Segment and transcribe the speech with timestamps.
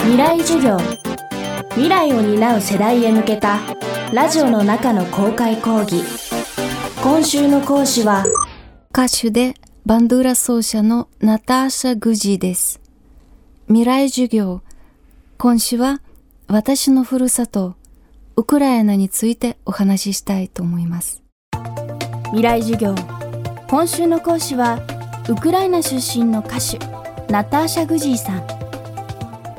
[0.00, 0.78] 未来授業。
[1.70, 3.58] 未来を担う世代へ向けた
[4.12, 6.02] ラジオの中の公開講義。
[7.02, 8.24] 今週の講師は
[8.90, 12.80] 歌手でバンドゥーラ奏者のナターシャ・グジーです。
[13.66, 14.62] 未来授業。
[15.36, 16.00] 今週は
[16.46, 17.74] 私のふるさと
[18.36, 21.22] ウクライナについてお話ししたいと思います。
[22.26, 22.94] 未来授業。
[23.68, 24.80] 今週の講師は
[25.28, 26.78] ウクライナ出身の歌手
[27.30, 28.57] ナターシャ・グジーさん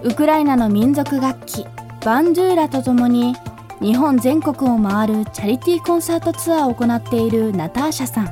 [0.04, 1.66] ウクライナの民族楽器
[2.06, 3.36] バンドゥーラとともに
[3.82, 8.30] 日本全国を回るチャリティーコンサートツアーを行っているナターシャさん。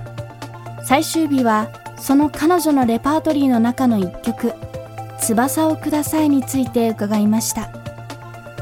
[0.85, 4.53] 最終日はその彼女のレパートリーの中の一曲
[5.19, 7.69] 「翼をください」について伺いました。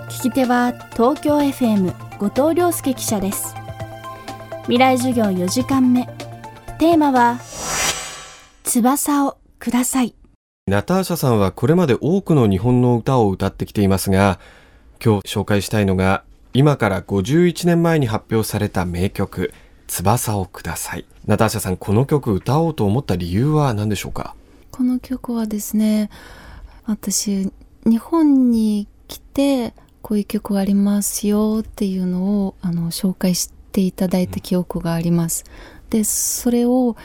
[0.10, 3.56] 聞き手は東京 FM 後藤亮介記者です。
[4.64, 6.08] 未来授業4時間目。
[6.80, 7.40] テーマは
[8.64, 10.16] 翼をください。
[10.68, 14.40] ナターシャさんはこれまで多くの日本の歌を歌ってきていますが
[15.00, 16.24] 今日紹介したいのが
[16.56, 19.54] 今から51年前に発表された名曲
[19.86, 24.34] 翼をくださいナターシャさんこの曲歌おうと思った理由は何でしょうか？
[24.72, 26.10] この曲はですね
[26.86, 27.52] 私
[27.86, 35.44] 日本に来てこういう曲がありますよっていうのをあの紹介していただいた記憶があります。
[35.92, 36.98] でそれを、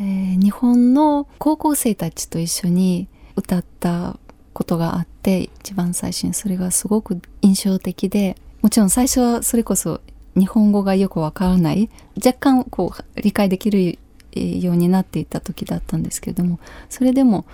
[0.00, 4.18] えー、日本の高校生たちと一緒に歌った
[4.52, 10.00] ことがあって一番最初にそれがすごく印象的でもちろん最初はそれこそ
[10.36, 11.90] 日本語がよくわからない。
[12.24, 13.98] 若干こう理解できる
[14.32, 17.44] ようになっていた時だったんですけれどもそれでも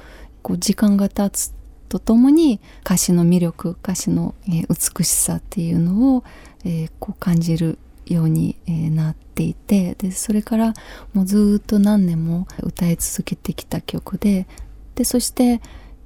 [0.43, 1.55] こう時間が経つ
[1.89, 6.25] とともに歌詞の魅力歌詞の、美しさっていうのを、
[6.65, 10.75] えー、こう感じるように、えー、なっていてでそれから
[11.13, 14.47] もうずっと何年も歌い続けてきた曲で
[14.95, 15.61] でそして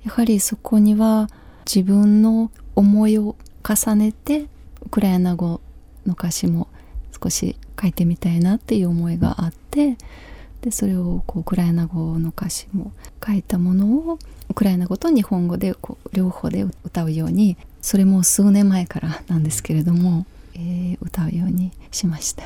[0.05, 1.29] やはりそこには
[1.67, 3.37] 自分の思いを
[3.69, 4.47] 重ねて
[4.83, 5.61] ウクライナ語
[6.07, 6.69] の歌詞も
[7.23, 9.97] 少し書いてみたいなっていう思いがあって
[10.63, 12.93] でそれをこうウクライナ語の歌詞も
[13.25, 14.19] 書いたものを
[14.49, 21.58] ウクライナ語と日本語でこう両方で歌うようにそれも数年前からなんですけれども、えー、歌うように
[21.91, 22.45] しました。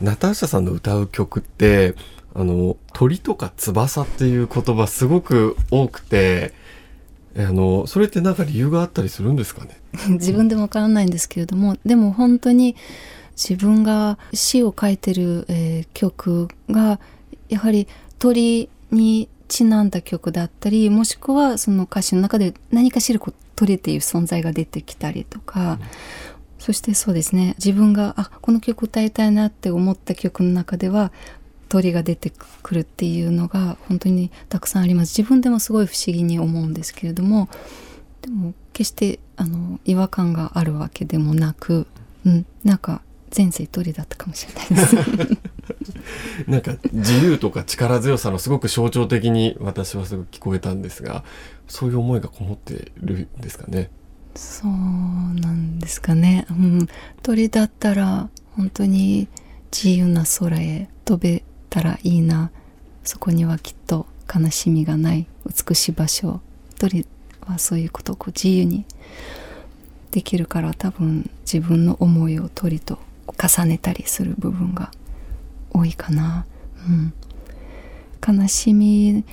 [0.00, 1.94] ナターシャさんの歌う曲って
[2.34, 6.52] あの鳥とか翼っていう言葉すごく多くて
[7.34, 9.80] あのそれって何か理由があったりするんですかね？
[10.16, 12.76] 自分でもわからないんですけれどもでも本当に
[13.36, 16.98] 自分が詩を書いてる、えー、曲が
[17.48, 17.86] やはり
[18.18, 23.20] 鳥にちなんだ曲だったりもしくはその歌詞の中で何かしら
[23.54, 25.80] 鳥っていう存在が出てきたりとか、うん、
[26.66, 27.54] そしてそうですね。
[27.58, 31.12] 自分があこの曲歌いたいなって思った曲の中では
[31.68, 32.32] 鳥が出て
[32.64, 35.16] くるっていうのが本当にたくさんあります。
[35.16, 37.48] 自分でもすごい不思議に思うんですけれども
[38.20, 41.86] でも決してあの違和感があるわけでもなく、
[42.24, 43.00] うん、なんか
[43.36, 44.96] 前世鳥だったかもしれないです。
[46.50, 51.22] なんか自由とか力強さのすごく象徴的に私はすごく聞こえたんですが
[51.68, 53.88] そういう思いがこもってるんですかね。
[54.36, 54.70] そう
[55.40, 56.88] なんですかね、うん、
[57.22, 59.28] 鳥だったら本当に
[59.72, 62.50] 自由な空へ飛べたらいいな。
[63.06, 66.40] そこにはきっと悲しみがない美しい場所
[66.76, 67.06] 鳥
[67.46, 68.84] はそういうことをこう自由に
[70.10, 72.98] できるから多分自分の思いを鳥と
[73.40, 74.90] 重ねたりする部分が
[75.70, 76.46] 多いかな、
[76.88, 79.24] うん、悲しみ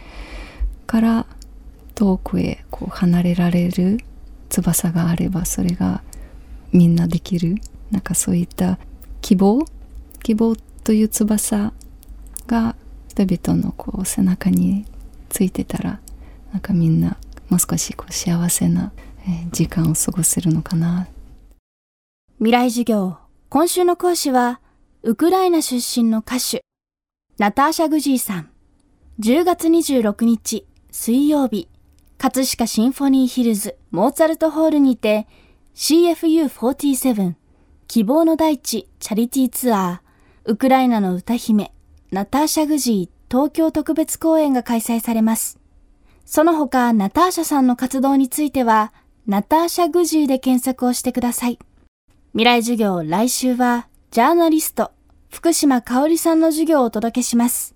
[0.86, 1.26] から
[1.96, 3.98] 遠くへこう離れられる
[4.62, 6.04] 翼があればそれが
[6.72, 7.56] みんなできる。
[7.92, 8.80] なんかそういった
[9.22, 9.66] 希望
[10.24, 11.74] 希望という翼
[12.48, 12.76] が
[13.10, 14.86] 人々のこう背中に
[15.30, 16.00] ついてたら
[16.52, 17.18] なんかみんな
[17.50, 18.92] もう少しこう幸せな
[19.52, 21.08] 時間を過ごせるのかな。
[22.40, 23.18] 未来授業
[23.50, 24.60] 今週の講師は
[25.04, 26.64] ウクライナ出身の歌手、
[27.38, 28.50] ナターシャ・グジーさん。
[29.20, 31.70] 10月26日、水曜日、
[32.18, 35.28] 葛飾シンフォニーヒルズ、モーツァルトホールにて、
[35.76, 37.36] CFU47、
[37.88, 41.72] 希望の大地チャリティーツアー、ウクライナの歌姫、
[42.12, 45.60] ナターシャ・グジー東京特別公演が開催されます。
[46.26, 48.94] その他、ナターシャさんの活動については、
[49.28, 51.60] ナターシャ・グジーで検索をしてください。
[52.32, 54.92] 未来授業来週は、ジャーナリスト、
[55.30, 57.76] 福島香織さんの授業をお届けします。